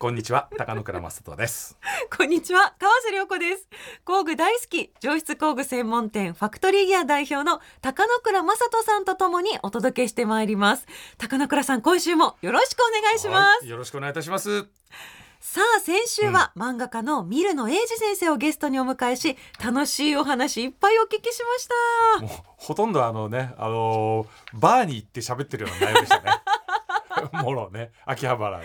[0.00, 1.76] こんにちは高野倉正人です。
[2.16, 3.66] こんにちは川瀬良子です。
[4.04, 10.86] 工具大好き上質工具専門店ファクトリーギア代表の高野倉正人さんとともにお届けしてまいります。
[11.16, 14.66] 高野倉さん今週もよろしくお願いします、よろしくお願いいたします。
[15.40, 21.68] さあ先週は漫画家のミルノ英二先生をゲストにお迎えし楽しいお話いっぱいお聞きしまし
[22.20, 22.22] た。
[22.22, 26.30] もうほとんどあのねあのーバーに行って喋ってるような内容でしたね。
[27.42, 28.62] もろね秋葉原の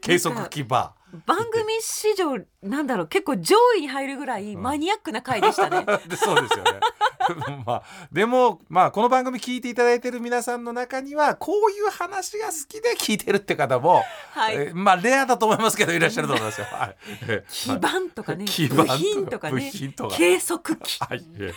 [0.00, 0.94] 計測器バ
[1.26, 6.80] 番組史上なんだろう結構上位に入るぐらいマニアックな回でしたね、ー でそうですよね。
[7.66, 7.82] まあ
[8.12, 14.54] でもまあこの番組聞いていただいてる皆さんの中にはこういう話が好きで聞いてるって方も、はい。
[14.54, 16.66] えーまあレアだと思いますけどいらっしゃると思いますよ。
[17.50, 18.92] 基板とかね基板とか。
[18.92, 20.16] 部品とか部ね品とか。
[20.16, 20.98] 計測器。
[21.00, 21.54] はい、えー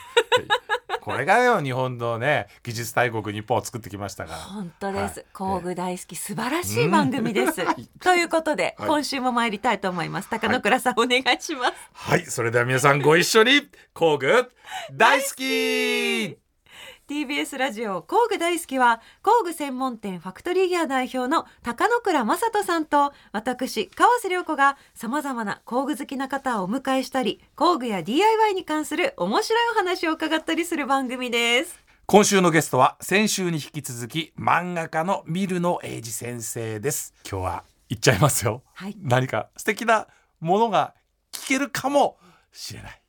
[1.04, 4.38] これがよ日本のね技術大国日本を作ってきましたから。
[4.38, 5.26] 本当です、はい。
[5.34, 7.62] 工具大好き素晴らしい番組です、
[8.00, 8.88] ということで、はい。
[8.88, 10.30] 今週も参りたいと思います。
[10.30, 11.73] 高野倉さん、お願いします。
[11.92, 14.50] はい、それでは皆さんご一緒に工具
[14.94, 16.42] 大好き
[17.14, 31.78] TBS ラジオ工具大好きは工具専門店ファクトリーギア代表の高野倉正人さんと私川瀬良子がさまざまな工具好きな方をお迎えしたり工具や DIY に関する面白いお話を伺ったりする番組です。
[32.08, 37.14] 今週のゲストは先週に引き続き漫画家のミルノ英二先生です。
[37.30, 38.98] 今日は言っちゃいますよ、はい。
[39.00, 40.08] 何か素敵な
[40.39, 40.95] ものが
[41.31, 42.17] 聞けるかも
[42.52, 43.02] しれない。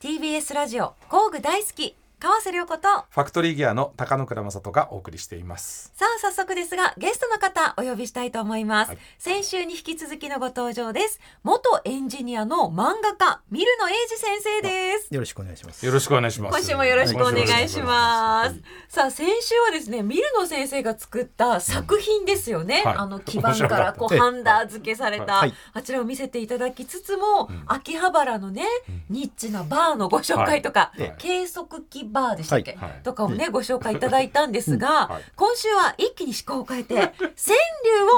[0.00, 5.90] TBS ラジオ工具大好き川瀬良子とファクトリーギアの高野倉正人がお送りしています。
[5.96, 8.98] さあ早速ですがゲストの方お呼びしたいと思います、はい。
[9.18, 11.18] 先週に引き続きのご登場です。
[11.42, 15.12] 元エンジニアの漫画家ミルノ英二先生です。
[15.12, 15.84] よろしくお願いします。
[15.84, 16.56] よろしくお願いします。
[16.56, 18.50] 今週もよろしくお願いします。
[18.50, 18.62] はい。
[18.88, 22.82] さあ先週はですねミルノ先生が作った作品ですよね。
[22.84, 22.94] はい。
[22.98, 25.54] あの基板からこうハンダ付けされた、はい。
[25.72, 27.64] あちらを見せていただきつつも、ん。
[27.66, 28.62] 秋葉原のね、
[29.10, 31.14] ニッチなバーのご紹介とか、はい。
[31.18, 33.00] 計測器バーでしたっけ、はい。
[33.02, 35.22] とかをね、ご紹介いただいたんですが、はい。
[35.34, 37.22] 今週は一気に思考を変えて川柳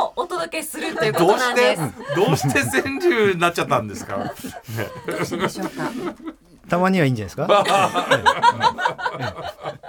[0.02, 1.82] をお届けするということなんです。
[2.16, 2.60] どうして？
[2.82, 4.30] 川柳になっちゃったんですか、ね、
[5.06, 5.90] どうしてでしょうか？
[6.68, 7.46] たまにはいいんじゃないですか？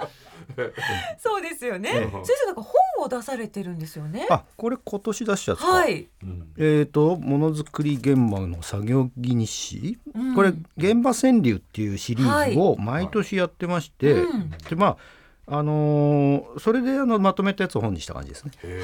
[1.18, 1.90] そうですよね。
[1.92, 4.26] ええ先生なんか本を出されてるんですよね。
[4.30, 5.66] あ、これ今年出したやつか。
[5.66, 6.08] はい。
[6.22, 14.96] うんえっ、とものづくり現場の作業着日誌、うんこれ現場川柳っていうシリーズを毎年やってまして、うんでまあ
[15.48, 18.50] あのーそれであのまとめたやつを本にした感じですね。
[18.64, 18.80] へ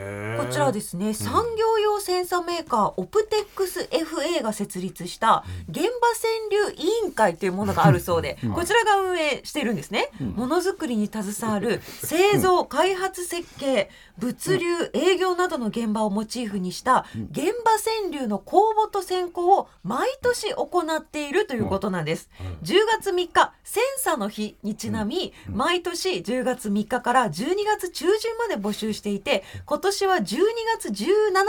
[0.00, 0.14] ー。
[0.36, 10.10] こちらですね、産業用センサメーカーオプテックス FA が設立した現場川柳委員会というものがあるそうで、 こちらが運営してるんですね。
[10.20, 22.30] ものづくりに携わる製造、開発設計、物流、営業などの現場をモチーフにした現場川柳の公募と選考を毎年行っているということなんです。
[22.62, 30.38] 10月3日センサの日にちなみ、毎年10月3日から12月中旬まで募集していて今年は12
[30.78, 31.04] 月17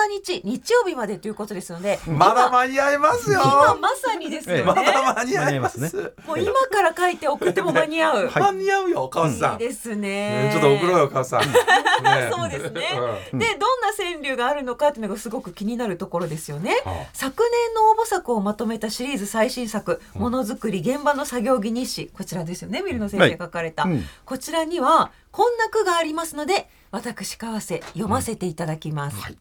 [0.09, 3.41] 日日曜日までということですのでまだ間に合いますよ。
[3.43, 4.81] 今まさにですよね、まだ
[5.15, 5.79] 間に合います。
[5.79, 10.49] 間に合いもう今から書いて送っても間に合う、間に合うよ川瀬さん、いいですね。
[10.49, 11.51] ねちょっと送ろうよ川瀬さん、
[12.03, 12.81] ねそうですね。
[13.33, 13.39] うん。
[13.39, 16.81] でどんな川柳があるのかっていうのがすごく気になるところですよね。
[16.85, 24.05] は昨年の応募作をまとめたシリーズ最新作「ものづくり現場の作業着日誌」こちらですよねミルノ先生が書かれた、はいうん。
[24.25, 29.21] こちらにはこんな句がありますので私川瀬読ませていただきます。
[29.21, 29.37] はい。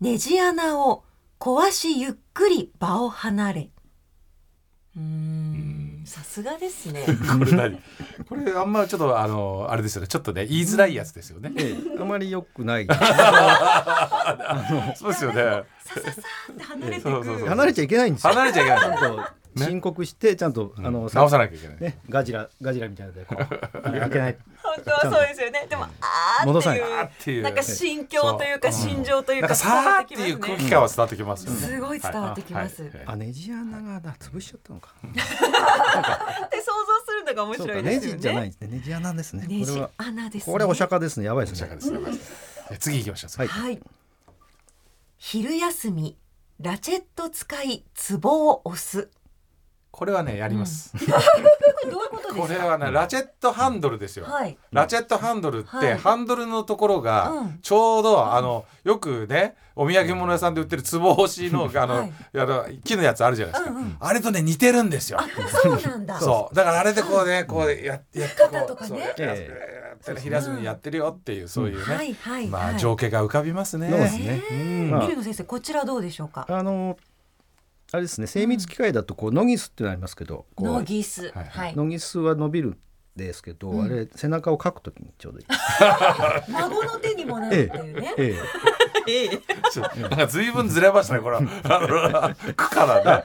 [0.00, 1.04] ネジ穴を
[1.38, 3.70] 壊しゆっくり場を離れ。
[4.96, 5.75] うーん
[6.06, 7.04] さすがですね。
[7.38, 7.78] これ何？
[8.28, 10.08] これあんまちょっとあのあれですよね。
[10.08, 11.76] ちょっとね言いづらいやつですよね、ええ。
[12.00, 12.86] あまり良くない。
[14.94, 15.64] そうですよね。
[15.84, 16.22] さささ
[16.52, 18.32] って離れて離れちゃいけないんですよ。
[18.32, 18.80] 離れちゃいけない
[19.56, 24.36] 申告してちゃんと、あの直さなきゃいけない、ねガジラガジラみたいなのでこう開けない。
[24.62, 25.66] 本当はそうですよね。
[25.68, 25.90] でもあー
[26.38, 30.26] って戻さないいうあーっていうなんか心境というか心情というかなんかさーって。
[30.26, 34.94] いう空気感は伝わってきますよねすごい伝わってきますはいはいあネジ穴がだ潰しちゃったのか。
[35.06, 37.90] って想像するのが面白いですよね。
[37.90, 38.68] ネジじゃないんですね。
[38.68, 39.46] ネジ穴ですね。
[39.48, 40.52] ネジこれは穴ですね。
[40.52, 41.26] これお釈迦ですね。
[41.26, 42.18] やばいですお釈迦ね。
[42.78, 43.80] 次行きましょう、はいはい。
[45.18, 46.16] 昼休み
[46.60, 49.10] ラチェット使いツボを押す。
[49.96, 50.98] これはねやります、こ
[51.86, 52.40] れどういうことですか？
[52.42, 54.58] これはねラチェットハンドルですよ、はい。
[54.70, 55.96] ラチェットハンドルって、はい。
[55.96, 57.58] ハンドルのところがうん。
[57.62, 62.78] ちょうど、あのよくねお土産物屋さんで売ってるつぼ押しのあの、はい。
[62.84, 63.96] 木のやつあるじゃないですか、うんうん。
[63.98, 65.18] あれとね似てるんですよ。
[65.62, 66.20] そうなんだ。
[66.20, 66.54] そう。
[66.54, 69.14] だからあれでこうねこうややってこうとかね。
[70.22, 73.88] 平積みやってるよっていうそういうね、はいはいまあはい情景が浮かびますね。
[73.88, 74.42] そうですね。
[74.50, 74.90] うん。
[75.08, 76.46] ルノ先生こちらどうでしょうか？
[76.50, 76.98] あの
[77.92, 82.78] あれですね精密機械だとこうノギスってのありますけどこうノギスはいはいノギスは伸びるん
[83.14, 85.46] ですけど、うんあれ背中をかくときにちょうどいい。
[86.50, 88.36] 孫の手にもなるっていうねえええ
[90.00, 91.42] なんか随分ずれましたねこれは。
[91.42, 91.44] あ
[92.44, 93.24] の区からね。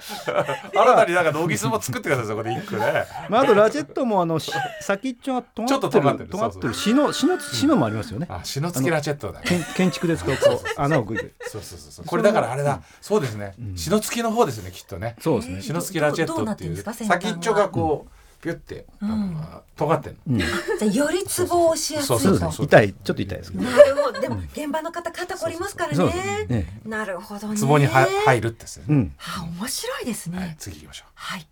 [0.74, 2.86] 新たになんかノギスも作ってくださいそこで一句ね。
[2.86, 4.52] えまああとラジェットもあのし
[4.82, 6.04] 先っちょが尖ちょっとってる。
[6.04, 6.30] 尖ってる。
[6.30, 6.74] 尖ってるそう。
[6.74, 8.28] シのシのシのもありますよね。
[8.30, 9.46] あ篠付きラチェットだね。
[9.48, 11.34] 建建築で使うこう穴をくいて。
[11.42, 12.06] そうそうそうそう。
[12.06, 12.82] これだからあれだ。
[13.02, 13.56] そうですね。
[13.76, 15.16] 篠付きの方ですねきっとね。
[15.20, 15.58] そうですね。
[15.60, 16.72] え篠付きラチェットってていう。
[16.72, 17.22] んですか先端は。
[17.32, 19.38] 先っちょがこうピュってあのうん
[19.76, 20.20] 尖ってんの。
[20.28, 20.48] うん、じゃ
[20.82, 22.20] あよりツボをしやすいと。
[22.20, 22.66] そうですね。
[22.66, 22.94] 痛い。
[22.94, 23.64] ちょっと痛いですけど。
[23.64, 24.20] なるほど。
[24.20, 26.46] でも現場の方肩こりますからそうですね。
[26.48, 26.82] ね。
[26.86, 27.60] なるほどね。
[27.60, 29.14] 壺には入るってですよねうん。
[29.18, 31.48] はあ面白いですね、はい次行きましょはい。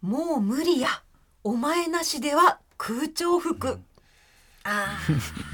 [0.00, 0.88] もう無理や。
[1.44, 3.78] お前なしでは空調服。
[4.64, 4.96] あ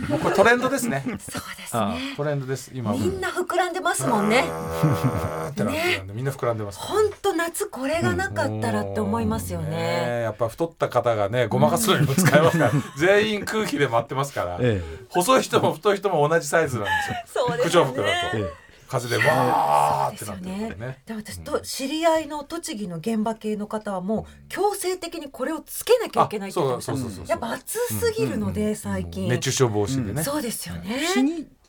[0.08, 1.02] うもうこれトレンドですね。
[1.06, 2.14] あ、そうですあね。
[2.16, 4.44] トレンドです今みんな膨らんでますもんね。
[4.49, 6.78] ーってなってるんでみんな膨らんでます。
[6.78, 9.70] 本当夏これがなかったらって思いますようん。
[9.70, 10.22] ね。
[10.22, 16.90] やっぱ太った方がねごまかすのにも使えますから、 全員空気で待ってますから、え細い人も太い人も同じサイズなんで
[17.26, 17.44] すよ。
[17.46, 18.44] そうですよ空調服だね。
[18.88, 21.02] 風でわーってですよなってるねね。
[21.06, 29.29] で私と知り合いの栃木の現場系の方はもう強制的にこれをつけなきゃいけないってやっぱ暑すぎるので最近。
[29.29, 31.00] 熱中症防止でね、そうですよね。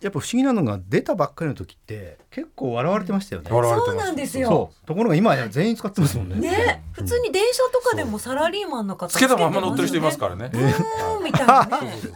[0.01, 3.51] やっぱ不思議なのが出たばっかりの時って結構笑われてましたよね。
[3.51, 4.71] 笑われてますそうなんですよ。
[4.85, 6.35] ところが今や全員使ってますもんね。
[6.39, 10.51] ね、普通に電車とかでもサラリーマンの方つけたまま乗ってる人いますからね。
[10.53, 11.67] うーんみたいな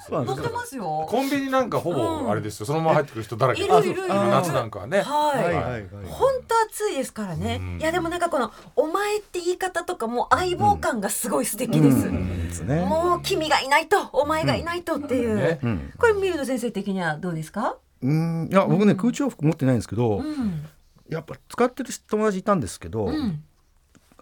[0.10, 1.06] 乗ってますよ。
[1.10, 4.06] コンビニなんかほぼあれですよ、そのまま入ってくる人だらけいるいるいる。
[4.06, 5.02] 今夏なんかはね。
[5.02, 5.54] はい、はい。
[5.54, 5.86] はいはい。
[6.06, 7.80] 本当暑いですからね、うん。
[7.82, 12.64] いやでもなんかこの「お前」って言い方とかも相棒感がすごい素敵です。
[12.70, 15.94] もう君がいないとお前がいないとっていう、ねうん。
[15.98, 17.73] これミルド先生的にはどうですか
[18.04, 18.50] うん。
[18.52, 20.66] いや僕ね空調服持ってないんですけど、うん。
[21.10, 23.44] やっぱ使ってる友達いたんですけど、うん。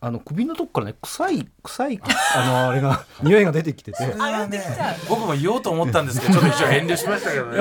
[0.04, 2.00] あの首のとこからね臭い臭い
[2.36, 4.04] あのあれが 匂いが出てきてて。
[4.06, 4.95] 上がってきちゃう。
[5.10, 7.60] 僕も言おうと思ったんですけどちょっと一応遠慮しましたけどね。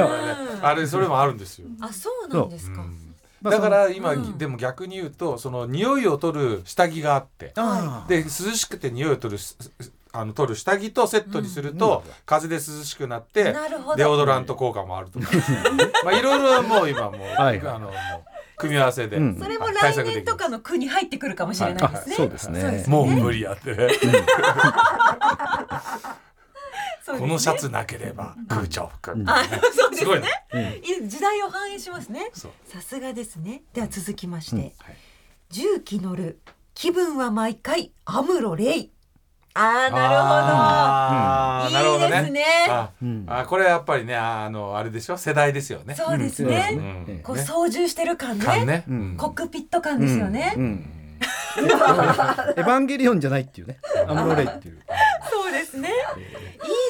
[0.62, 1.68] あれそれもあるんですよ。
[1.80, 2.82] あそうなんですか、
[3.42, 4.36] まあだから今、うん。
[4.38, 7.52] でも逆に言うとその匂いを取る下着があって。
[7.56, 9.56] あで涼しくて匂いを取るす
[10.12, 13.54] あの取る下着とセットにすると、風で涼しくなって
[13.96, 15.28] デオドラント効果もあるとか。
[16.04, 17.92] まあいろいろもう今もう,、はいあのもう
[18.56, 19.38] 組み合わせで、うん。
[19.38, 22.60] それも来年とかの句に入ってくるかもしれないですね、あそうですね。
[22.60, 23.74] そうですもう無理やって。
[23.74, 23.88] ね
[27.18, 29.28] このシャツなければ空調服、うん。
[29.28, 29.42] あ
[29.72, 30.28] そうですすごいね。
[30.52, 32.30] ねいい時代を反映しますね。
[32.34, 33.62] さすがですね。
[33.72, 34.62] では続きまして、うん。
[34.62, 34.74] はい。
[35.50, 36.40] 重機乗る。
[36.74, 38.90] 気分は毎回アムロレイ
[39.60, 41.98] あーあーなるほど。
[41.98, 42.44] なるほどねいいですね。
[42.68, 43.26] あうん。
[43.28, 45.18] あこれやっぱりねあのあれでしょ？
[45.18, 45.94] 世代ですよね。
[45.94, 48.44] そうですね、こう操縦してる感ね。
[48.44, 49.16] 感ね、うん。
[49.16, 50.62] コックピット感ですよね、うん。
[50.62, 50.90] うん。
[51.58, 53.78] エヴァンゲリオンじゃないっていうね。
[54.06, 54.80] アムロレイっていう。
[55.30, 55.90] そうですね。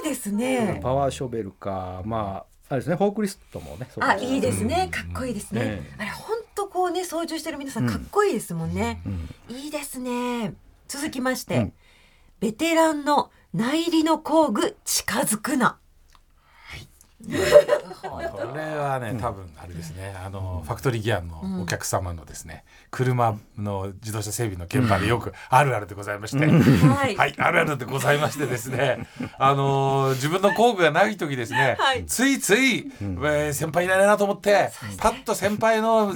[0.02, 0.80] いいですね。
[0.82, 2.96] パワーショベルかまああれですね。
[2.96, 4.88] フォークリストもねあいいですね。
[4.92, 9.56] かっこいいですね、ええあれ本当こうね操縦してる皆さんかっこいいですもんね、うん。
[9.56, 10.54] いいですね。
[10.86, 11.72] 続きまして、うん
[12.40, 15.76] ベテランの内裏の工具近づくな。
[18.02, 18.18] こ
[18.56, 20.16] れはね多分あれですね。
[20.24, 26.46] あのファクトリーギアのお客様のですね車の自動車整備の現場でよくあるあるでございまして。
[26.46, 29.06] はい、はい、あるあるでございましてですね、
[29.38, 32.06] あのー自分の工具がない時ですね、はい。
[32.06, 36.14] ついつい、えー先輩いないなと思って、パッと先輩の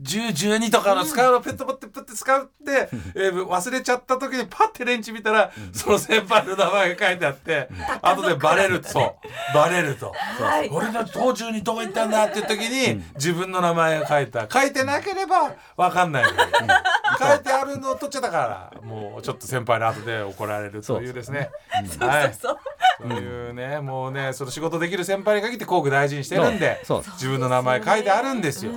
[0.00, 0.28] 10、
[0.58, 7.68] 12とかの使うのペットボってプッて使うって、えー忘れちゃった時にパッてレンチ見たら、その先輩の名前が書いてあって、
[8.02, 10.12] 後でバレると、そうバレると。
[10.12, 10.68] はい。
[10.70, 14.48] 俺の途中にどこ行ったんだっていう時に自分の名前が書いた。
[14.50, 16.36] 書いてなければ分かんないのに
[17.18, 21.50] 書いてあるのを取っちゃったからもうちょっと先輩の後で怒られるというですね。
[21.98, 22.34] はい。
[22.34, 22.58] そう
[23.02, 28.72] そういうねもうねその仕事できる先輩に限って工具大事にしてるんで自分の名前書いてあるんですよ。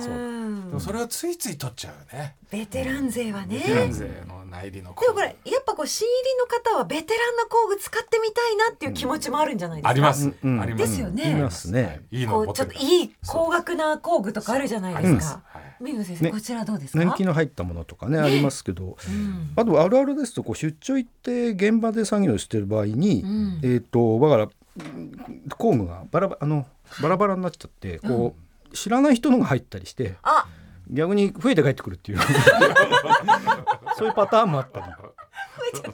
[0.78, 2.36] それをついつい取っちゃうね。
[2.50, 3.58] ベテラン勢はね。
[3.58, 5.06] ベテラン勢の内裏の工具。
[5.06, 10.76] でもこれやっぱこう新入りの方はベテランの工具使ってみたいなっていう気持ちもあるんじゃないですか、あります、あります。
[10.76, 11.30] ですよね。
[11.30, 12.02] いますね。
[12.10, 12.22] い。
[12.22, 15.42] いのこうちょっといい高額な工具とかあるじゃないですか。
[15.46, 15.62] はい。
[15.80, 16.30] 水野先生、ね。
[16.30, 16.98] こちらどうですか？
[16.98, 18.96] 年季の入ったものとかねありますけど。
[19.08, 19.52] うん。
[19.56, 23.60] あとあるあるですとこう出張行って現場で作業してる場合に、うん。
[23.62, 25.12] えっ、とだからうん
[25.56, 26.66] 工具がバラバあの
[27.02, 28.34] バラバラになっちゃってこ
[28.72, 30.46] う、知らない人のが入ったりしてあ
[30.88, 32.18] 逆に増えて帰ってくるっていう。
[33.96, 34.86] そういうパターンもあったり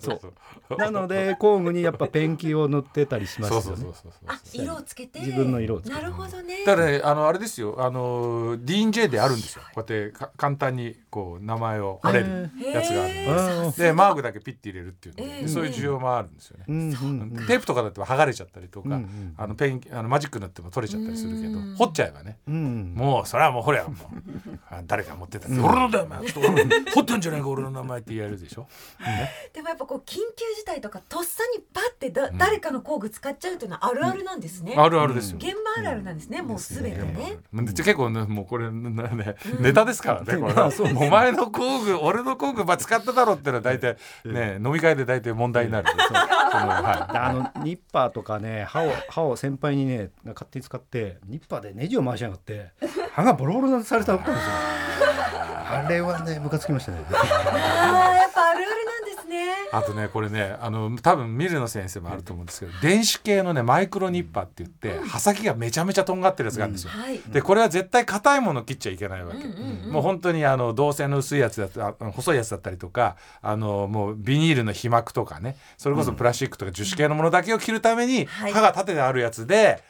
[0.00, 3.82] そう なので工具にやっぱペンキを塗ってたりしますそうよね。
[3.84, 5.20] そうそうそうそうあ色をつけて。
[5.20, 5.94] 自分の色をつけて。
[5.94, 6.64] なるほどね。
[6.64, 7.76] だからねあのあれですよ。
[7.78, 9.62] あの D&J であるんですよ。
[9.74, 12.20] こうやってか簡単にこう名前を貼れ。
[12.20, 13.08] るやつがあ
[13.62, 16.64] るんでマークだけピッて入れるっていうそういう需要もあるんですよね。
[17.46, 22.38] テープとかだと剥がれちゃったりとか、うんうんあのペンあのマジック塗っても取れちゃったりするけどうん掘っちゃえばね。
[22.46, 23.94] うんもうそれはもう掘りゃもう。
[24.70, 26.08] あ誰か持ってたって、俺のだよ
[26.94, 28.68] 掘ってんじゃないか俺の名前って言えるでしょ
[29.52, 37.38] でもやっぱこう緊急事態とかとっさにパッてだ、誰かの工具使っちゃうっていうのはあるあるなんですね、あるあるですよ、現場あるあるなんですね、もうすべてね。
[37.52, 45.92] で結構ねもうこれねねネタですからねこれあ そうお前の工具俺の工具まあ使っただろうっていうのは大体ね飲み会で大体問題になる。
[45.92, 45.96] ん。
[45.96, 52.70] でそのはいあのニッパーとかね刃を刃を先輩にね勝手に使ってニッパーでネジを回しやがって
[53.12, 54.52] 刃がボロボロにされたことあるんですよ。
[55.70, 56.98] あれはねムカつきましたね
[59.72, 66.90] あとねこれねあの多分ミルノ先生もあると思うんですけど電子系のねマイクロニッパーって言って刃先がめちゃめちゃとんがってるやつがあるんですよ。
[66.90, 67.20] はい。
[67.28, 69.44] でこれは絶対硬いもの切っちゃいけないわけ、
[69.88, 78.52] もう本当にあの銅線の薄いやつだった細いやつだったりとかあのもうビニールの皮膜とかねそれこそプラスチックとか樹脂系のものだけを切るためにはい。
[78.52, 79.82] 刃が縦であるやつで。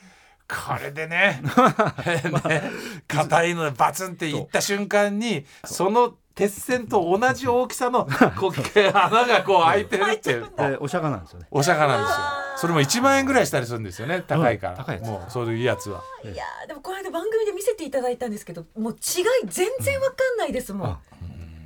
[0.50, 1.40] これでね
[2.48, 2.62] ね
[3.06, 8.06] 硬いのでバツンっていった瞬間にその鉄線と同じ大きさの
[8.40, 10.50] こう穴がこう開いてるっていう。
[10.56, 11.46] でお釈迦なんですよね。
[11.50, 12.16] お釈迦なんですよ。
[12.56, 14.24] それも1万円ぐらいしたりするんですよね。
[14.26, 14.78] 高いから、うん。
[14.78, 16.02] 高いもうそういうやつは。
[16.24, 20.98] いやーでもこの間番組で見せていただいたんですけどもう違い全然わかんないですもん、あ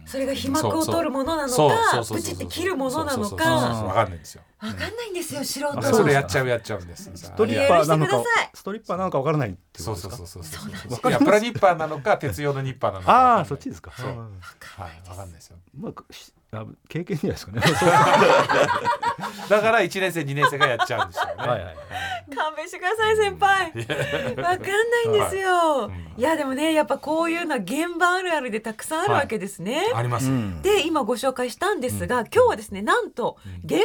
[0.06, 3.44] それが皮膜を取るものなのかプチって切るものなのか。
[3.44, 4.42] わかんないんですよ。
[4.60, 5.78] わかんないんですよ素人。
[5.78, 7.10] あそれやっちゃうやっちゃうんです。
[7.14, 8.22] ストリッパーなのか
[8.54, 10.16] ストリッパーなのかわからないってこそうとですか？
[10.16, 13.12] そうそうそうそういやプラニッパーなのか鉄用のニッパーなのか。
[13.12, 13.92] ああそっちですか。
[13.96, 14.08] そう。
[14.08, 14.14] あー
[14.82, 15.56] はいわかんないですよ。
[15.78, 15.92] まあ
[16.88, 17.60] 経験じゃないですかね。
[19.48, 21.34] だから1年生2年生がやっちゃうんですよね。
[21.36, 21.76] はいはいはい。
[22.34, 23.66] 勘弁してください先輩。
[24.36, 26.22] わかんないんですよ、い。
[26.22, 30.62] やでもねやっぱこういうのは現場あるあるでたくさんあるわけですね、あります、うん。
[30.62, 33.78] で今ご紹介したんですが、今日はですねなんと現場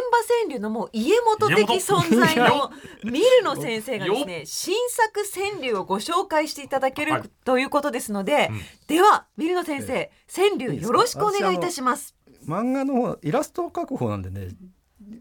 [0.45, 2.71] 川柳のもう家元的存在の
[3.03, 7.29] ミルノ先生がですね新作川柳をご紹介していただける、はい。
[7.43, 8.49] ということですので、
[8.88, 12.15] ではミルノ先生川柳よろしくお願いいたします。
[12.49, 14.49] 漫画の方イラストを描く方なんでね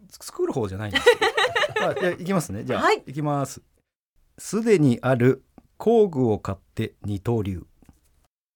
[0.09, 1.17] 作る方じゃないんですよ。
[1.91, 2.65] あじゃあいきますね。
[2.65, 3.03] じゃあ、はい。
[3.07, 3.61] い、きます。
[4.39, 5.45] すでにある
[5.77, 7.67] 工具を買って二刀流、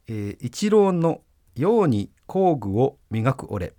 [0.09, 1.21] えー一郎の
[1.55, 3.75] ように工具を磨く俺。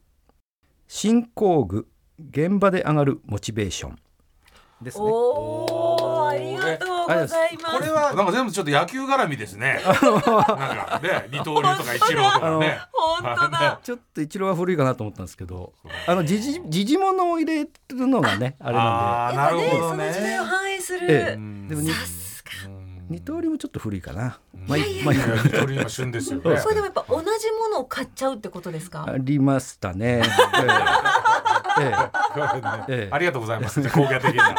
[0.88, 1.88] 新工具
[2.30, 3.98] 現場で上がるモチベーション。
[4.82, 5.06] ですね。
[5.06, 5.66] お
[7.08, 7.78] とうございます。
[7.78, 9.82] これはなんか全部ちょっと野球絡みですね。
[9.86, 12.80] なんかね二刀流とか一郎とかね。
[12.92, 13.80] 本当だ。
[13.84, 15.74] ちょっと一郎は古いかなと思ったんですけど
[16.08, 20.06] あの時事時事物を入れるのがねあれなんあーなるほどね。
[20.06, 21.08] やっぱその時代を反映する。
[21.08, 21.34] で、ええ。
[21.34, 21.68] うん。
[21.68, 22.52] でもにさすが。
[22.68, 22.84] うん。
[23.10, 24.66] 二刀流もちょっと古いかな、うん。
[24.68, 26.58] まあいやいやまあ二刀流今旬ですよね。
[26.58, 29.06] それでもやっぱ同じものを買っちゃうってことですか？
[29.08, 30.24] ありましたね。
[31.76, 33.82] ありがとうございます。
[33.90, 34.56] 工芸的な。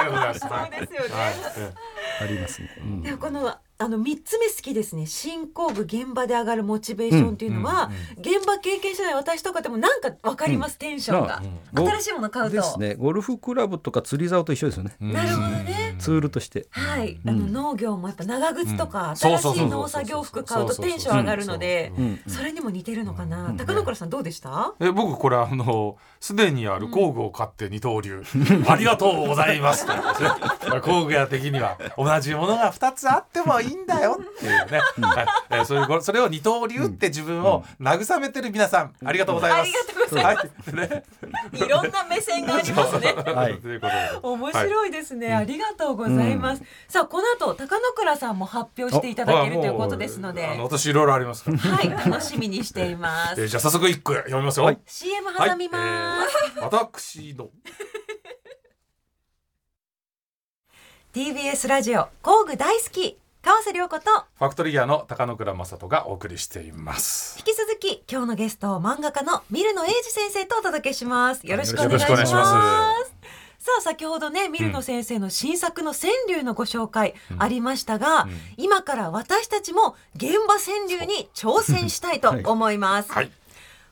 [0.00, 0.40] ありがとうございます。
[0.40, 1.74] そうですよねはいえ
[2.20, 2.68] ありますね。
[2.78, 5.06] うんでもこのあの三つ目好きですね。
[5.06, 11.40] 新工具現場で上がるモチベーションっていうのは、現場経験してない私とかでもなんかわかります、テンションが、
[11.76, 11.86] うん。
[11.86, 12.56] 新しいもの買うと。
[12.56, 12.96] ですね。
[12.96, 14.96] ゴルフクラブとか釣り竿と一緒ですよね。
[15.00, 15.94] えなるほどね。
[16.00, 16.66] ツールとして。
[16.70, 17.30] はい、うん。
[17.30, 19.16] あの農業もやっぱ長靴とか、うん。
[19.16, 21.92] 新しい農作業服買うとテンション上がるので
[22.26, 23.56] それにも似てるのかな、うん。
[23.56, 28.24] 高野倉さんどうでした、え僕これあのすでにある工具を買って二刀流、
[28.68, 29.86] ありがとうございます。
[30.82, 34.18] 工具屋的には同じものが二つあってもいいんだよ。
[34.20, 35.26] っていうね、 はい。
[35.50, 39.60] えーそういうごそれを二刀流って自分を慰めてる皆さん、ありがとうございます。
[39.60, 40.76] ありがとうございます。
[40.76, 40.88] はい。
[40.88, 41.04] ね。
[41.66, 43.12] いろんな目線がありますね。
[43.12, 43.58] はい。
[43.58, 50.44] ということで面白いですね、ありがとうございます、さあこの後高野倉さんも発表していただけるということですので。
[50.44, 51.58] あもうあの私いろいろありますから。
[51.58, 51.90] はい。
[51.90, 53.40] 楽しみにしています。
[53.42, 54.66] えーじゃあ早速一句読みますよ。
[54.66, 54.78] はい。
[54.86, 57.48] CM 挟みます、えー私の。
[61.14, 67.38] TBS ラジオ工具大好き川瀬良子とファクトリーギアの高野倉正人がお送りしています。
[67.38, 71.46] 引き続き今日のゲスト漫画家のミルノ英二先生とお届けします。
[71.46, 73.14] よろしくお願いしまます。
[73.60, 78.30] さあ先ほどねミルノ先生の新作の川柳のご紹介ありましたが、うん。
[78.56, 83.12] 今から私たちも現場川柳に挑戦したいと思います。
[83.12, 83.30] はい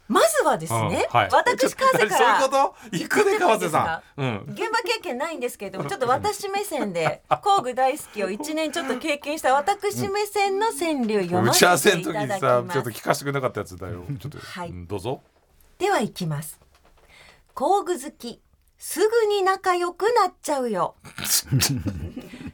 [0.08, 1.28] まずはですね、うんはい。
[1.32, 2.96] 私川瀬かそういうらこと？
[2.96, 4.20] 行くね川瀬さん。
[4.20, 4.46] うん。
[4.50, 14.04] 現場経験ないんですけれどもちょっと私目線で工具大好きを1年ちょっと経験した私目線の川柳読ま打ち合わせせの時にていただきさちょっとます聞かせてくれなかったやつだよ。
[14.20, 14.68] ちょっと、はい。
[14.70, 15.20] うんどうぞ。
[15.78, 16.60] ではいきます。
[17.54, 18.40] 工具好き
[18.78, 20.94] すぐに仲良くなっちゃうよ。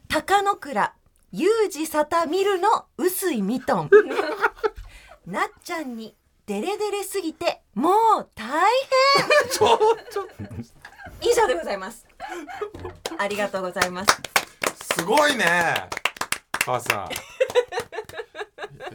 [0.08, 0.94] 高野倉
[1.32, 3.90] ユージサタミルの薄いミトン。
[5.26, 8.68] なっちゃんにデレデレすぎてもう大
[9.48, 9.78] ちょ
[10.10, 10.64] ちょ変
[11.20, 12.04] 以上でございます。
[13.16, 14.20] ありがとうございます。
[14.96, 15.88] すごいね。
[16.64, 17.10] 川瀬さん。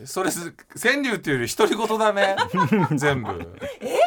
[0.06, 2.36] それす川柳っていうより独り言だね。
[2.96, 3.30] 全部。
[3.80, 4.00] え、うん、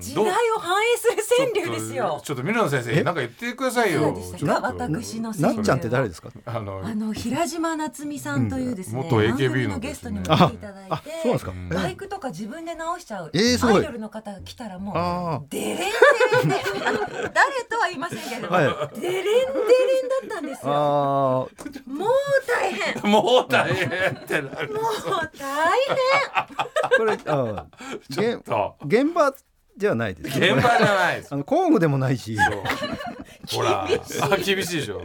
[0.00, 2.20] 時代を反映する川柳ですよ。
[2.24, 4.12] ちょっとミルノ先生なんか言ってくださいよ。
[4.14, 6.30] でしたか私の川柳なっちゃんって誰ですか？
[6.46, 9.04] あのあの平島夏美さんというですね、うん。
[9.04, 15.88] 元 AKB ののゲストにも来ていただいてバイクとか自分で直しちゃう、アイドルの方が来たらもあうデレンデレン
[16.44, 19.48] 誰とは言いませんけれども、はデレンデレン
[20.28, 21.48] だったんですあよ
[21.86, 22.08] もう
[22.46, 23.10] 大変。
[23.10, 24.74] もう大変ってなる。
[24.74, 24.82] もう
[25.38, 25.74] 大
[26.96, 27.64] これあー
[28.12, 28.76] ちょっと。
[28.84, 29.34] 現場
[29.76, 30.38] じゃないです。
[30.38, 31.32] ね現場じゃないです。
[31.32, 32.36] あの工具でもないし。
[33.52, 35.02] ほらあ厳しいでしょ。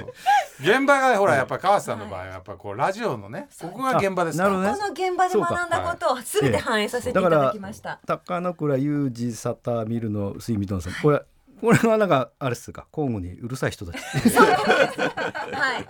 [0.61, 4.79] 現場がほらやっぱ川瀬さんの場合はやっぱこうラジオのねここが現場ですなるほど変ね。
[4.79, 11.21] この現場で学んだことを全て反映させていただきました、高野倉裕二サタミルのスイミトンさんこれ
[11.61, 12.87] これはなんかあれっすか？
[12.91, 14.01] 工具にうるさい人たち。
[14.01, 15.85] はい。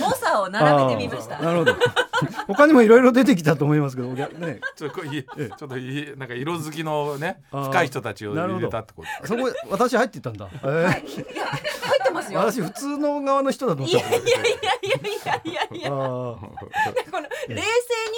[0.00, 1.38] 猛者を並べてみました。
[1.40, 1.74] なるほど。
[2.46, 4.28] 他にもいろいろ出てきたと思いますけどね。
[4.76, 11.04] ちょっといちょっといなんか色好きのね深い人たちを入れたってことそこ私入ってたんだ、えーはい。
[11.04, 11.60] いや入
[12.00, 12.40] ってますよ。
[12.40, 15.88] 私普通の側の人だと思っいたやいやいやいやいやいや。
[15.88, 16.00] あー。
[16.00, 16.40] こ
[17.12, 17.62] の冷静に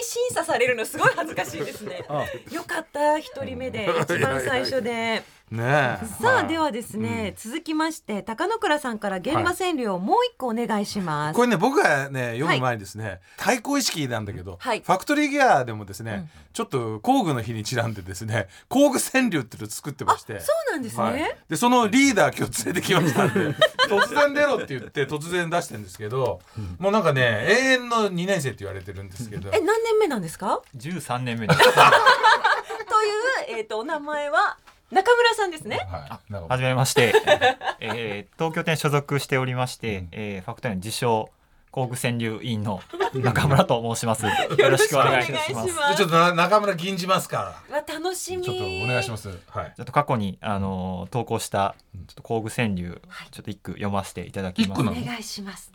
[0.02, 2.04] 審査されるのすごい恥ずかしいですね。
[2.08, 3.88] あよかった一人目で。
[4.02, 5.22] 一番最初で。
[5.50, 6.06] ねえ。
[6.22, 11.36] さあではですね、続きまして高野倉さんから現場川柳をもう一個お願いします。
[11.36, 14.80] これね僕がね読む前にですね、対抗意識なんだけど、はい。
[14.80, 20.40] ファクトリーギアでもですね、ちょっと工具の日にちなんでですね工具川柳っていうのを作ってまして。
[20.40, 21.02] そうなんですね。
[21.02, 23.54] はい、でそのリーダー今日連れてきましたんで
[23.88, 26.40] 突然出ろって言って突然出してるんですけど、
[26.78, 29.50] もうなんかね永遠の2年生って言われてるんですけど。
[29.52, 31.60] え何年目なんですか？13年目です。
[31.64, 34.56] というえっ、とお名前は
[34.90, 35.86] 中村さんですね。
[35.90, 36.20] は
[36.56, 37.12] い、めまして、
[37.80, 41.30] えー東京店所属しておりまして、えーファクトリーの自称
[41.70, 42.80] 工具川柳委員の
[43.14, 44.24] 中村と申します。
[44.26, 44.30] よ
[44.70, 45.96] ろしくお願いします。
[45.96, 48.46] ちょっとな中村銀じますかわ楽しみ。
[48.46, 51.74] らちょっとお願いしますはいちょっと過去にあのー投稿した
[52.06, 54.82] ちょっと工具川柳、ちょっと一句読ませていただきます。
[54.82, 55.72] お願いします。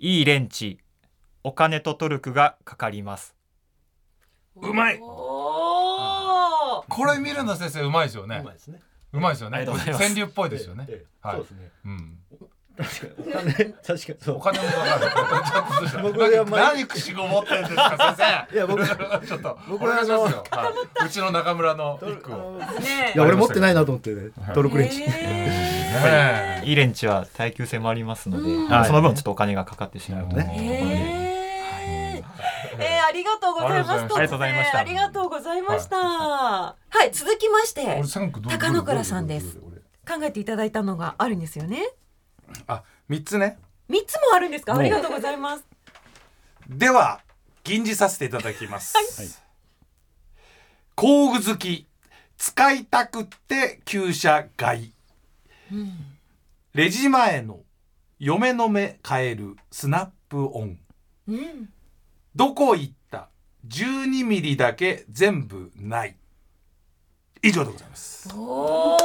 [0.00, 0.80] いいレンチ、
[1.44, 3.36] お金とトルクがかかります。
[4.56, 5.00] うまい。
[6.94, 8.38] これ見るの先生うまいですよね。
[8.40, 8.80] うまいですね。
[9.12, 9.66] うまいですよね。
[9.66, 11.36] 川柳っぽいですよね、ええはい。
[11.36, 11.70] そうですね。
[11.84, 12.18] うん。
[12.76, 14.36] 確かにお金確かにそう。
[14.36, 18.54] お金もかかるちょっと僕は何くしご持ってるんですか先生。
[18.54, 21.06] いや僕ちょっと僕はお願いしますよ、はい。
[21.06, 22.58] うちの中村の一句を。
[22.58, 25.04] ねいや俺持ってないなと思ってねトルクレンチ。
[25.06, 28.72] えいいレンチは耐久性もありますので、うん。
[28.72, 30.64] あのその分ちょっとお金がかかってしまうというところえ。
[30.64, 30.64] で。
[30.64, 31.18] へー。
[31.18, 31.23] えーあ
[33.14, 33.90] りがとうございます。
[33.92, 35.96] ありがとうございましたありがとうございました。
[35.96, 38.02] はい、続きまして
[38.50, 39.56] 高野倉さんです
[40.06, 41.88] 考えていただいたのがあるんですよね。
[42.66, 44.76] あ三つね三つもあるんですか？
[44.76, 45.64] ありがとうございます。
[46.68, 47.20] では
[47.62, 49.06] 吟じさせていただきます、はい
[50.96, 51.86] 工具好き
[52.36, 54.92] 使いたくって旧車買い
[56.72, 57.60] レジ前の
[58.20, 60.78] 嫁の目変えるスナップオン
[61.28, 61.68] うん。
[62.36, 63.03] どこ行った
[63.68, 66.16] 12ミリだけ全部ない。
[67.42, 68.28] 以上でございます。
[68.30, 68.98] こ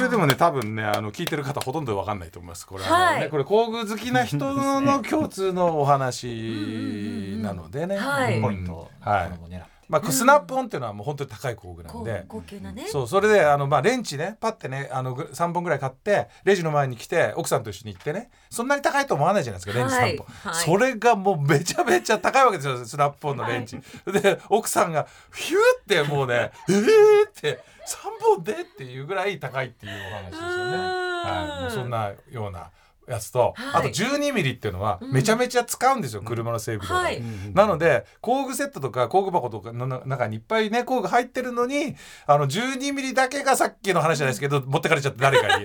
[0.00, 2.66] れでもね多分ねあの聞いてる方ほとんどわかんないと思います。
[2.66, 3.30] これ,、はい。
[3.30, 8.40] これ工具好きな人の共通のお話なのでね、はい。
[8.42, 9.30] ポイント、はい。
[9.30, 12.24] これも狙ってまあ、スナップオンっていうのはもう本当に高い工具なん高で。
[12.28, 12.86] 高級なね。
[12.88, 30.76] そうそれであの、まあ、レンチねパッてねあのぐ3本ぐらい買ってレジの前に来て奥さんと一緒に行ってねそんなに高いと思わないじゃないですかレンチ3本、はいはいそれがもうめちゃめちゃ高いわけですよスナップオンのレンチ、で奥さんがヒューってもうね「えー!」って3本でっていうぐらい高いっていうお話ですよね。
[30.76, 32.70] はい、もうそんなような
[33.08, 33.80] やつと、はい。
[33.80, 35.12] あと12ミリっていうのはうん。
[35.12, 37.22] めちゃめちゃ使うんですよ、車の整備とか、はい。
[37.52, 45.64] なので工具セットとか工具箱とかの中にいっぱいね工具入ってるのにあの12ミリだけがさっきの話じゃないですけど持ってかれちゃって誰かに。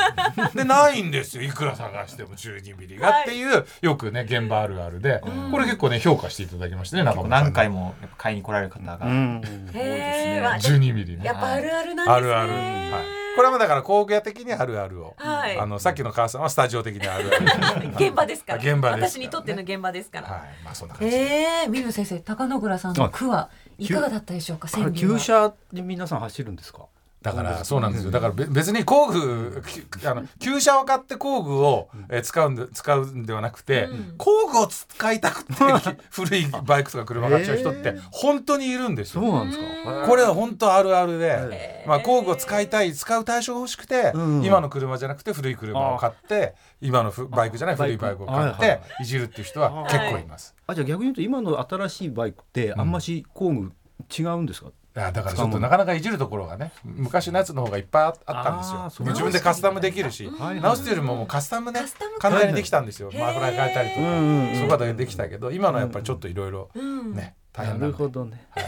[0.55, 1.43] でないんですよ。
[1.43, 5.51] いくら探しても12ミリがはいっていうよくね現場あるあるで、うん。
[5.51, 9.41] これ結構ね評価していただきましたね中何回もやっぱ買いに来られる方が、うん。
[9.73, 10.43] へー。
[10.43, 11.25] わ12ミリね。
[11.25, 12.33] やっぱあるあるなんですね。
[12.33, 15.57] あるある、はい、これはまあだから工具屋的にあるあるを、はい。
[15.57, 17.87] あのさっきの母さんはスタジオ的にあるある。
[17.95, 18.59] 現場ですから。
[18.59, 18.97] 現場ですから。
[18.97, 20.27] ね私にとっての現場ですから。
[20.27, 20.41] はい。
[20.65, 24.67] まあそんな感じで、ええー、水野先生、高野倉さんの句はいかがだったでしょうか？
[24.73, 25.13] あれ川柳は。
[25.13, 26.87] 旧車で皆さん走るんですか？
[27.21, 28.11] だからそうなんですよ。
[28.11, 34.13] だからべ別に工具きあの旧車を買って工具を、えー使うんで使うんではなくて、うん。
[34.17, 35.53] 工具を使いたくて
[36.11, 39.21] 古いバイクとか車買っちゃう人って本当にいるんですよ。
[39.21, 40.07] そうなんですか？
[40.07, 44.43] これは本当あるあるで、まあ、工具を使いたい使う対象が欲しくて、うん。
[44.45, 50.55] 今の車じゃなくて古い車を買って今のふバイクじゃない古いバイクを買っていじるっていう人は結構います。
[50.67, 53.71] あじゃあ逆に言うと今の新しいバイクってあんまし工具
[54.17, 58.63] 違うんですか、いやだからちょっとなかなかいじるところがね昔のやつの方がいっぱいああったんで
[58.95, 59.07] すよ。
[59.07, 61.81] 自分でカスタムできるし、はい直すよりももうカスタムね
[62.19, 67.13] 簡単にできたんですよ、はいマフラー変えたりとか、うんうんうんそういうことができたけど今のはやっぱりちょっといろいろうん。
[67.13, 68.47] ね大変なるほどね。
[68.51, 68.65] はい。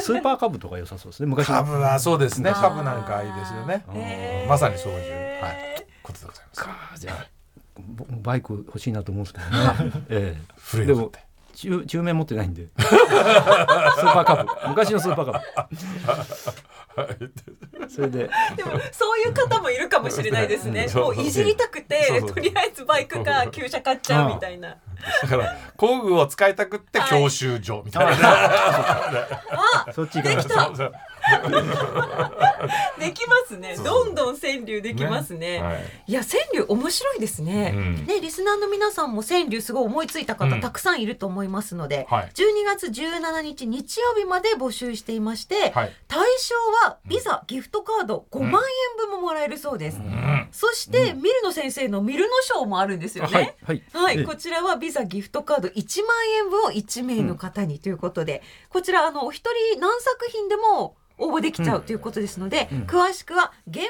[0.00, 1.26] スーパーカブとか良さそうですね。
[1.26, 1.56] 昔の。
[1.56, 2.52] 株はそうですね。
[2.52, 4.46] 株なんかいいですよね。
[4.48, 6.60] まさにそういう、はい、ことでございます。
[6.64, 6.70] か。
[6.96, 7.26] じゃあ
[7.78, 10.42] ぼバイク欲しいなと思うんですけどね、ええ。
[10.56, 11.18] 古いのって
[11.62, 12.68] 中中面持ってないんで。
[12.76, 14.68] スーパーカブ。
[14.68, 15.66] 昔のスーパーカ
[16.96, 17.32] ブ。
[17.88, 18.30] それで。
[18.56, 20.88] でもそういう方もいるかもしれないですね。
[20.88, 21.14] そう。
[21.14, 22.32] もういじりたくそうてそう。
[22.32, 24.76] とりあえずバイクか旧車買っちゃうみたいな。
[25.22, 29.02] だから工具を使いたくって教習所みたいな、
[29.92, 30.92] そっち行かなできた
[32.98, 33.76] できますね。
[33.76, 35.62] どんどん川柳できますね。
[35.62, 35.82] はい。
[36.08, 37.72] いや川柳面白いですね。
[37.74, 38.06] うん。
[38.06, 40.60] ねリスナーの皆さんも川柳すごい思いついた方、うん。
[40.60, 42.30] たくさんいると思いますので、はい。
[42.34, 45.92] 12月17日日曜日まで募集していまして、はい。
[46.08, 46.54] 対象
[46.86, 48.62] はビザ、ギフトカード5万
[49.00, 49.98] 円分ももらえるそうです。
[49.98, 50.48] うん。
[50.50, 53.32] そして、ミルノ先生のミルノ賞もあるんですよね。
[53.32, 53.54] はい。
[53.64, 53.82] はい。
[53.92, 54.24] はい、ええ。
[54.24, 63.82] こちらはビザギフトカード1万円分を1名の方にということで、こちらあのお一人何作品でも応募できちゃうということですので、詳しくは現場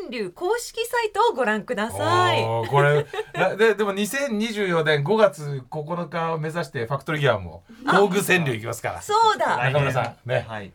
[0.00, 2.42] 川柳公式サイトをご覧ください。
[2.68, 3.06] これ。
[3.32, 9.02] なででも2024年5月9日を目指してファクトリーギアも工具川柳いきますから。
[9.02, 9.56] そうだ。
[9.56, 10.44] 中村さんね。
[10.48, 10.72] はい、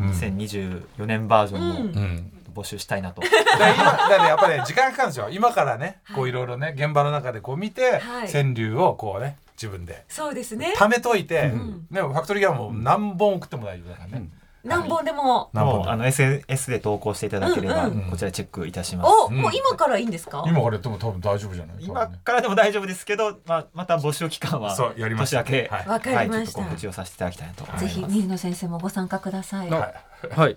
[0.00, 0.10] うん。
[0.10, 2.32] 2024年バージョンうんもうん。
[2.54, 5.28] 募集したいなと、 で今だからやっぱね時間かかるんですよ。
[5.30, 8.30] 今からねこういろいろね現場の中でこう見て、はい。
[8.30, 10.04] 川柳をこうね自分で。
[10.08, 10.74] そうですね。
[10.76, 11.86] 貯めといて、ん。
[11.90, 14.41] ね、ファクトリーギアも何本送っても大丈夫だからね、何本でも。
[14.64, 15.50] 何本でも。
[15.52, 18.10] もうあの SNS で投稿していただければ、うんうん。
[18.10, 19.08] こちらチェックいたします。
[19.24, 19.36] お、うん。
[19.36, 20.44] もう今からいいんですか？
[20.46, 21.76] 今からやっても多分大丈夫じゃない？
[21.84, 25.88] 今からでも大丈夫ですけど、まあ、また募集期間はそうやりました年明け、はい。
[25.88, 26.34] わかりました。
[26.34, 27.84] はいちょっと告知をさせていただきたいなと思います。
[27.84, 29.70] ぜひミルノ先生もご参加ください。
[29.70, 29.94] はい
[30.30, 30.56] はい。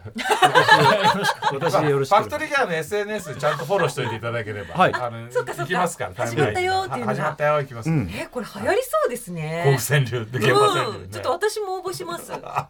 [1.53, 4.93] 私でよろしくファクトリーギアの SNS ちゃんとフォローしといていただければ、はい。
[4.93, 5.63] あのそうかそうか。
[5.63, 7.15] 行きますから始まったよっていうのが。
[7.15, 8.09] 始まったよ行きます、うん。
[8.13, 9.83] え、これ流行りそうです工ね具。
[9.87, 12.31] 川柳で現場川柳ね、うん、ちょっと私も応募します。
[12.31, 12.67] また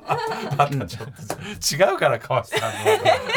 [0.85, 2.79] ちょっと違うから川瀬さんの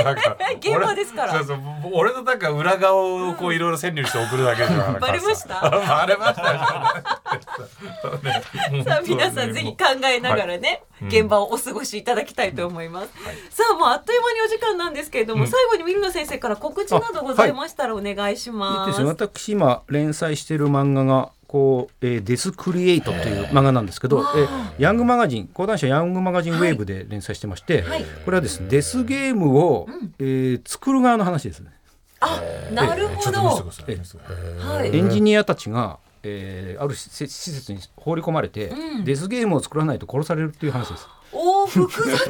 [0.04, 1.32] なんか 現場ですから。
[1.34, 1.58] 俺そうそう
[1.92, 5.60] 俺のなんか裏側をこういろいろ川柳して送るだけじゃん バレました？
[5.68, 6.58] バレましたよ。
[8.84, 13.08] さあ皆さんぜひ考えながらね、現場をお過ごしいただきたいと思います、
[13.50, 15.48] さあもうあっという間にお時間なんですけれども、うん。
[15.48, 28.04] 最後にミルノ先生から告知などございましたらお願いしいいます、ですね私今連載している漫画がこう、えーデスクリエイトという漫画なんですけど、えーヤングマガジン講談社ヤングマガジンウェーブで連載してまして、はい。
[28.24, 30.14] これはですねデスゲームを、ん。
[30.18, 31.72] えー作る側の話ですね。
[32.20, 33.30] あなるほど。
[33.30, 34.78] さい見せてください。
[34.78, 34.96] はい。
[34.96, 39.04] エンジニアたちが、えーある施設に放り込まれて、うん。
[39.04, 41.06] デスゲームを作らないと殺されるっていう話です。
[41.32, 42.18] おー複雑。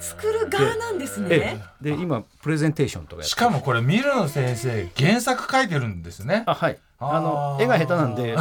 [0.00, 1.64] 作る側なんですえね。
[1.82, 6.44] えで今プレゼンテーションとかやってしかもこれミルノ先生原作書いてるんですね。
[6.46, 6.78] あはい。
[7.00, 8.36] あの絵が下手なんでえ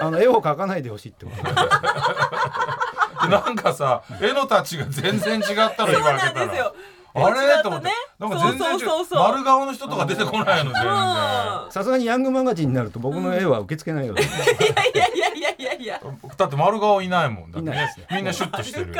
[0.00, 1.52] あの絵を描かないでほしいってことで
[3.28, 5.44] なんかさ絵のタッチが全然違っ
[5.76, 6.64] たのそう今開けたなんですよ。
[6.64, 6.72] ら
[7.16, 7.62] あれ？
[7.62, 7.86] と思って。
[7.86, 9.22] ねなんか全然違そうそうそうそう。
[9.32, 10.72] 丸顔の人とか出てこないの
[11.70, 14.28] さすがにヤングマガジンになると僕の絵は受け付けないよいやい
[14.94, 16.00] やいやいやいや
[16.36, 17.86] だって丸顔いないもんだっていない。
[17.86, 18.94] ですねみんなシュッとしてる。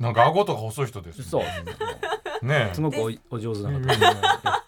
[0.00, 2.70] なんか顎とか細い人ですえ、そうね。
[2.72, 4.62] すごくおお上手な方。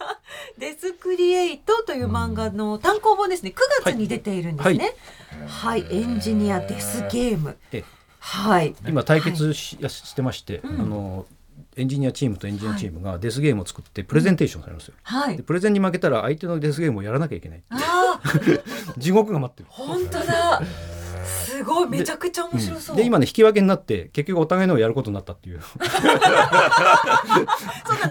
[0.59, 3.53] デスクリエイトという漫画の単行本ですね。
[3.55, 4.95] 9月に出ているんですね。
[5.47, 7.57] はい、エンジニアデスゲーム。
[7.73, 7.85] ええ。
[8.19, 8.75] はい。
[8.87, 10.81] 今対決し,、してまして、うん。
[10.81, 11.27] あの
[11.77, 14.95] エンジニアチームとエンジニアチームがデスゲームを作ってプレゼンテーションされるんですよ。
[15.03, 15.37] はい。
[15.37, 17.63] でプレゼンに負けたら相手のデスゲームをやらなきゃいけない
[18.99, 19.69] 地獄が待ってる。
[19.71, 20.61] 本当だ。
[21.25, 21.89] すごい。
[21.89, 25.61] めちゃくちゃ面白そう、で今ね引き分けになって結局お互いのをやることになったっていう。
[25.71, 25.89] そんな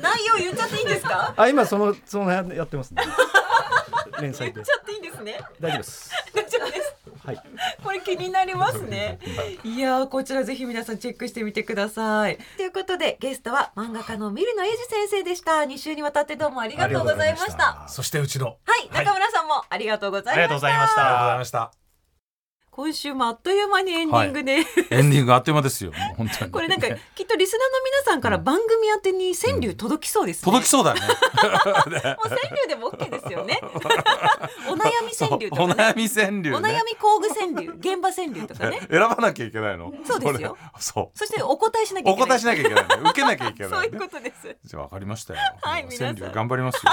[0.01, 1.33] 内容言っちゃっていいんですか？
[1.35, 3.03] あ今そのそのややってますね。
[4.21, 4.61] 連言載で。
[4.61, 5.41] っちゃっていいんですね。
[5.59, 6.11] 大丈夫です。
[6.33, 6.88] 大丈夫です
[7.23, 7.41] はい
[7.83, 9.19] これ気になりますね。
[9.63, 12.37] いやーこちらぜひ皆さんチェックしてみてください。
[12.57, 15.59] ということでゲストは漫画家のミルノエイジ先生でした。
[15.61, 17.85] 2週にわたってどうもありがとうございました。
[17.87, 18.53] そしてうちのは
[18.83, 20.35] い中村さんもありがとうございました。
[20.35, 21.78] ありがとうございました
[22.79, 24.53] 今週もあっという間にエンディングで、
[24.89, 25.91] エンディングあっという間ですよ。
[26.15, 26.51] 本当に。
[26.51, 30.45] これなんかきっとリスナーの皆さんから番組宛てに川柳届きそうですね。
[30.45, 31.01] 届きそうだね。
[31.03, 31.11] もう
[31.43, 33.59] 川柳でも OK ですよね。
[34.69, 35.73] お悩み川柳とかね。
[35.73, 36.55] お悩み川柳ね。
[36.55, 38.79] お悩み工具川柳、現場川柳とかね。
[38.89, 39.91] 選ばなきゃいけないの？
[40.05, 40.57] そうですよ。
[40.79, 41.17] そう。
[41.17, 42.27] そしてお答えしなきゃいけない。
[42.27, 44.55] お答えしなきゃいけないね受けなきゃいけそうないいうねことです。
[44.63, 45.39] じゃあ分かりましたよ。
[45.61, 46.91] はい川柳頑張りますよ。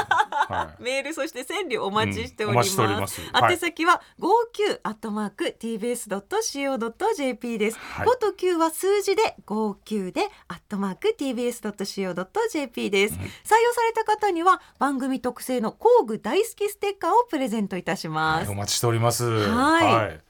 [0.49, 0.83] はい。
[0.83, 2.65] メールそして川柳お待ちしておりま
[3.07, 3.21] す。
[3.23, 7.79] うん宛先は五九アットマーク tbs ドット co ドット jp です。
[7.79, 13.15] はい五、と九は数字で五九でアットマーク tbs ドット co ドット jp です。
[13.15, 13.23] 採用
[13.73, 18.51] された方には番組特製の工具大好きステッカーをプレゼントいたします。
[18.51, 20.21] お待ちしておりますはい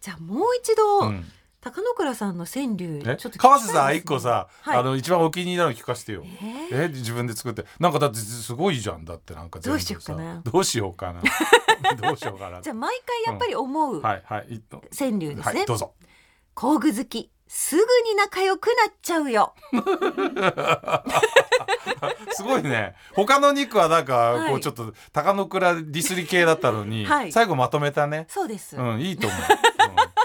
[0.00, 1.24] じゃあもう一度、うん
[1.64, 3.02] 高野倉さんの川柳
[3.38, 4.78] 川瀬さん一個さ、はい。
[4.78, 6.22] あの一番お気に入りなの聞かせてよ。
[6.70, 6.84] えー？
[6.84, 6.88] え？
[6.88, 7.64] 自分で作って。
[7.80, 9.06] なんかだってすごいじゃん。
[9.06, 10.42] だってなんかどうしようかな？
[10.44, 11.22] どうしようかな。
[11.96, 12.60] どうしようかな。
[12.60, 12.90] じゃあ毎
[13.24, 14.62] 回やっぱり思うはいはい。
[14.94, 15.42] 川柳ですね。
[15.42, 15.94] はいどうぞ。
[16.52, 19.54] 工具好きすぐに仲良くなっちゃうよ。
[22.32, 22.94] すごいね。
[23.14, 24.50] 他の肉はなんかはい。
[24.50, 27.32] こうちょっと高野倉ディスり系だったのに、はい。
[27.32, 28.26] 最後まとめたね。
[28.28, 28.76] そうです。
[28.76, 29.40] うんいいと思う、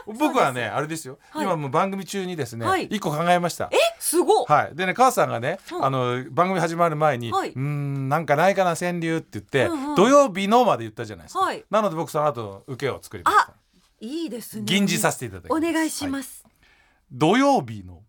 [0.08, 0.18] うん。
[0.18, 1.46] 僕はねあれですよ、はい。
[1.46, 2.86] 今もう番組中にですねはい。
[2.86, 3.70] 一個考えました。
[3.72, 4.46] え、すごっ。
[4.48, 5.86] はい、でね母さんがね、うん。
[5.86, 7.50] あの番組始まる前に「はい。
[7.50, 11.66] うーんなんかないかな川柳」って言って、うんうん土曜日のまで言ったじゃないですか、はい。
[11.70, 13.54] なので僕その後受けを作りました。
[14.02, 14.64] いいですね。
[14.66, 15.70] 吟じさせていただきます。
[15.70, 16.24] お願いしまはい。
[16.24, 16.46] す。
[17.12, 18.04] 土曜日の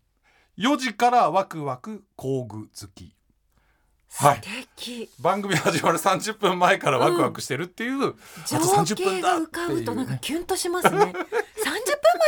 [0.57, 3.13] 4時からワクワク工具好き
[4.13, 4.41] はい。
[5.19, 8.13] 番組始まる30分前からワクワクしてるっていう、
[8.45, 10.97] 情あと30景が浮かぶとなんかキュンとしますね。
[10.99, 11.21] 30分前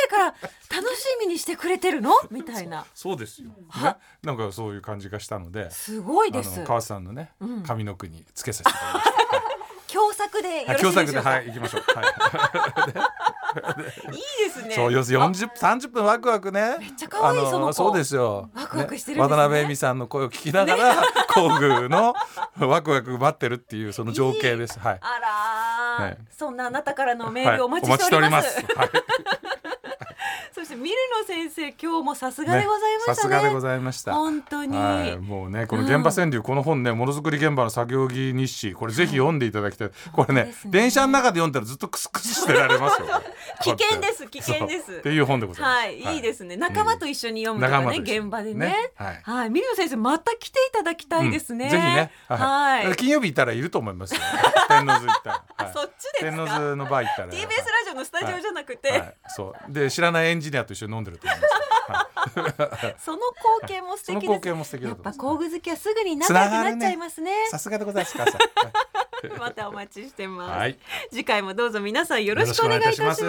[0.09, 2.11] から楽しみにしてくれてるの？
[2.31, 2.85] みたいな。
[2.95, 3.55] そうですよ、ね。
[3.69, 6.63] は、なんかそういう感じがしたのですごいです。
[6.63, 7.63] 川瀬さんのね、うん。
[7.63, 9.93] 上の句につけさせていただきました。
[9.93, 11.29] 共作でよろしいでしょうか？
[11.29, 11.83] はい行きましょう。
[11.83, 12.93] はい
[13.53, 14.73] いいですね。
[14.75, 16.77] そう要するに40 30分ワクワクね。
[16.79, 17.73] めっちゃ可愛いその子。
[17.73, 18.49] そうですよ。
[18.53, 19.37] ワクワクしてるんですね。
[19.37, 20.95] 渡辺恵美さんの声を聞きながら、
[21.33, 22.13] 工具の
[22.59, 24.79] ワクワク待ってるっていうその情景です。
[24.79, 24.99] はい。
[25.01, 25.19] あ
[25.99, 26.17] らー、はい。
[26.29, 28.65] そんなあなたからのメールお待ちしてお待ちしております。
[28.75, 28.89] はい。
[30.53, 33.35] そしてミルノ先生今日もさすがでございまさしたね。
[33.35, 34.13] すがでございました。
[34.13, 34.77] 本当に。
[34.77, 40.53] はい、もうねこの現場川柳、この本ねものづくり現場の作業着日誌これぜひ読んでいただきたい、これねね。
[40.65, 43.07] 電車の中で読んだらずっとクスクスしてられますよ
[43.61, 44.93] 危険です危険です。
[44.93, 46.05] っていう本でございます。
[46.05, 46.19] はい、い。
[46.19, 46.57] いですね。
[46.57, 48.67] 仲間と一緒に読むとかね、現場でね。
[48.67, 48.91] ね。
[48.95, 49.21] はい。
[49.23, 51.65] はい、ミルノ先生また来ていただきたいですね。
[51.65, 51.71] うん。
[51.71, 52.95] ぜひね、はい。
[52.95, 54.21] 金曜日行ったらいると思いますよ。
[54.69, 56.55] 天王洲行ったら、 そっちです天王か。
[56.57, 57.27] 洲のバー行ったら。
[57.29, 57.47] TBS ラ
[57.85, 59.71] ジオのスタジオじゃなくて、はい、そう。
[59.71, 63.19] で知らないエンジニアと一緒に飲んでると思います、はい、 その
[63.61, 64.25] 光景も素敵です。
[64.25, 67.31] 光景も素敵だやっぱ工具好きはすぐに仲良くなっちゃいますね。
[67.49, 68.17] さすがでございます
[69.39, 70.57] またお待ちしてます。
[70.57, 73.23] はい次回もどうぞ皆さんよろしくお願いいたします。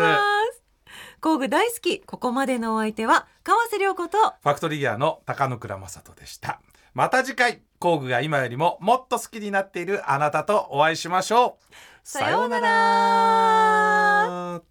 [1.20, 2.00] 工具大好き。
[2.00, 6.60] ここまでのお相手は川瀬良子とファクトリーギアの高野倉正人でした
[6.92, 14.62] また次回工具が今よりももっと好きになっているあなたとお会いしましょうさようなら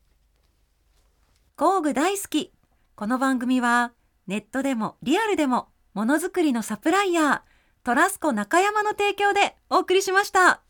[1.56, 2.52] 工具大好き。
[2.96, 3.94] この番組は
[4.28, 7.42] ネットでもリアルでもものづくりのサプライヤー
[7.84, 10.63] トラスコ中山の提供でお送りしました。